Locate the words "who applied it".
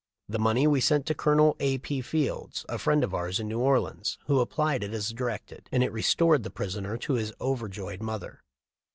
4.25-4.93